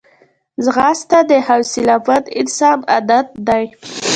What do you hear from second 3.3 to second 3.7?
دی